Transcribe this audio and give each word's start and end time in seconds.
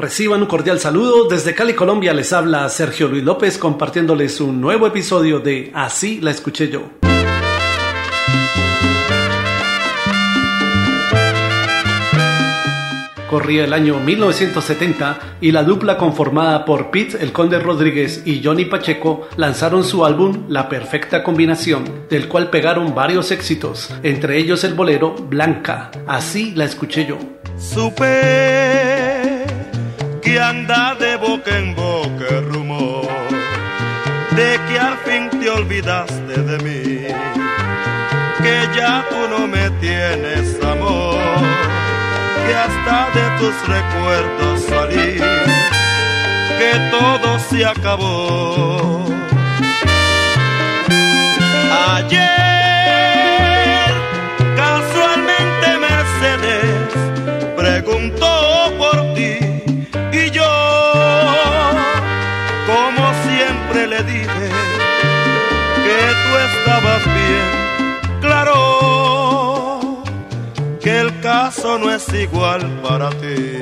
Reciban 0.00 0.40
un 0.40 0.46
cordial 0.46 0.80
saludo. 0.80 1.28
Desde 1.28 1.54
Cali, 1.54 1.74
Colombia, 1.74 2.14
les 2.14 2.32
habla 2.32 2.66
Sergio 2.70 3.06
Luis 3.06 3.22
López 3.22 3.58
compartiéndoles 3.58 4.40
un 4.40 4.58
nuevo 4.58 4.86
episodio 4.86 5.40
de 5.40 5.70
Así 5.74 6.22
la 6.22 6.30
escuché 6.30 6.70
yo. 6.70 6.84
Corría 13.28 13.64
el 13.64 13.74
año 13.74 14.00
1970 14.00 15.36
y 15.42 15.52
la 15.52 15.64
dupla 15.64 15.98
conformada 15.98 16.64
por 16.64 16.90
Pete 16.90 17.18
el 17.20 17.32
Conde 17.32 17.58
Rodríguez 17.58 18.22
y 18.24 18.42
Johnny 18.42 18.64
Pacheco 18.64 19.28
lanzaron 19.36 19.84
su 19.84 20.06
álbum 20.06 20.46
La 20.48 20.70
Perfecta 20.70 21.22
Combinación, 21.22 22.06
del 22.08 22.26
cual 22.26 22.48
pegaron 22.48 22.94
varios 22.94 23.30
éxitos, 23.32 23.94
entre 24.02 24.38
ellos 24.38 24.64
el 24.64 24.72
bolero 24.72 25.14
Blanca. 25.14 25.90
Así 26.06 26.52
la 26.52 26.64
escuché 26.64 27.04
yo. 27.04 27.18
Supe 27.58 28.99
que 30.30 30.38
anda 30.38 30.94
de 30.94 31.16
boca 31.16 31.58
en 31.58 31.74
boca 31.74 32.24
el 32.30 32.44
rumor 32.44 33.08
de 34.36 34.60
que 34.68 34.78
al 34.78 34.96
fin 34.98 35.28
te 35.28 35.50
olvidaste 35.50 36.34
de 36.50 36.56
mí, 36.58 37.08
que 38.40 38.68
ya 38.76 39.04
tú 39.10 39.16
no 39.28 39.48
me 39.48 39.68
tienes 39.80 40.56
amor 40.62 41.18
que 42.46 42.54
hasta 42.54 43.10
de 43.18 43.24
tus 43.40 43.56
recuerdos 43.66 44.60
salí, 44.68 45.18
que 46.60 46.72
todo 46.92 47.38
se 47.40 47.66
acabó. 47.66 49.09
No 71.80 71.90
es 71.92 72.06
igual 72.14 72.80
para 72.80 73.10
ti. 73.10 73.58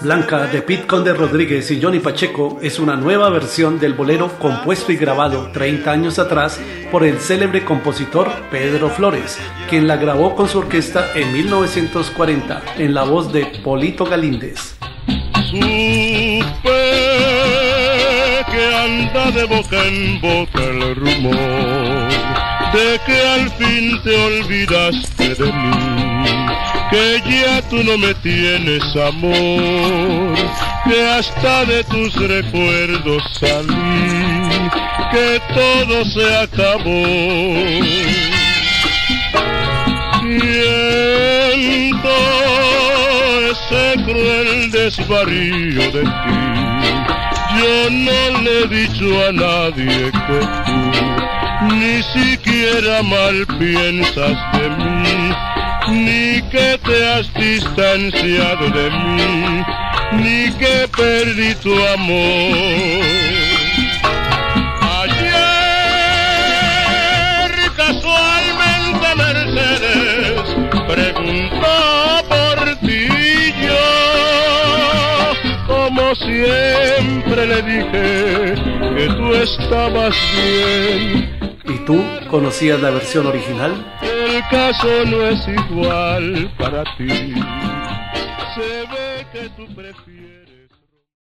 Blanca 0.00 0.46
de 0.46 0.62
Pete 0.62 0.86
Conde 0.86 1.12
Rodríguez 1.12 1.70
y 1.70 1.82
Johnny 1.82 1.98
Pacheco 1.98 2.58
es 2.62 2.78
una 2.78 2.96
nueva 2.96 3.28
versión 3.28 3.78
del 3.78 3.92
bolero 3.92 4.30
compuesto 4.38 4.90
y 4.90 4.96
grabado 4.96 5.50
30 5.52 5.90
años 5.90 6.18
atrás 6.18 6.58
por 6.90 7.04
el 7.04 7.18
célebre 7.20 7.64
compositor 7.64 8.30
Pedro 8.50 8.88
Flores, 8.88 9.38
quien 9.68 9.86
la 9.86 9.96
grabó 9.96 10.34
con 10.34 10.48
su 10.48 10.58
orquesta 10.58 11.10
en 11.14 11.32
1940 11.32 12.62
en 12.78 12.94
la 12.94 13.04
voz 13.04 13.32
de 13.32 13.46
Polito 13.62 14.06
Galíndez. 14.06 14.76
De 19.14 19.44
boca 19.44 19.84
en 19.86 20.20
boca 20.20 20.62
el 20.64 20.96
rumor 20.96 22.08
de 22.72 23.00
que 23.06 23.26
al 23.28 23.50
fin 23.52 24.02
te 24.02 24.14
olvidaste 24.26 25.34
de 25.34 25.52
mí, 25.52 26.46
que 26.90 27.22
ya 27.24 27.62
tú 27.68 27.82
no 27.84 27.96
me 27.96 28.12
tienes 28.14 28.82
amor, 28.96 30.34
que 30.84 31.08
hasta 31.08 31.64
de 31.64 31.84
tus 31.84 32.14
recuerdos 32.16 33.22
salí, 33.38 34.68
que 35.12 35.40
todo 35.54 36.04
se 36.04 36.36
acabó. 36.36 37.06
Siento 40.20 42.14
ese 43.50 44.04
cruel 44.04 44.70
desvarío 44.70 45.92
de 45.92 46.02
ti, 46.02 46.75
yo 47.58 47.90
no 47.90 48.42
le 48.42 48.62
he 48.62 48.66
dicho 48.68 49.26
a 49.28 49.32
nadie 49.32 50.10
que 50.26 50.38
tú 50.66 51.16
ni 51.74 52.02
siquiera 52.02 53.02
mal 53.02 53.46
piensas 53.58 54.36
de 54.52 54.68
mí, 54.70 55.32
ni 55.88 56.42
que 56.50 56.78
te 56.84 57.08
has 57.12 57.32
distanciado 57.34 58.70
de 58.70 58.90
mí, 58.90 59.64
ni 60.22 60.52
que 60.52 60.88
perdí 60.96 61.54
tu 61.56 61.74
amor. 61.94 63.25
Siempre 76.18 77.46
le 77.46 77.62
dije 77.62 78.54
que 78.96 79.06
tú 79.16 79.34
estabas 79.34 80.14
bien 80.34 81.36
¿Y 81.68 81.78
tú 81.84 82.02
conocías 82.30 82.80
la 82.80 82.90
versión 82.90 83.26
original? 83.26 83.72
el 84.02 84.40
caso 84.50 85.04
no 85.06 85.22
es 85.26 85.48
igual 85.48 86.50
para 86.58 86.84
ti. 86.96 87.08
Se 88.54 88.86
ve 88.92 89.26
que 89.32 89.48
tú 89.56 89.66
prefieres. 89.74 90.65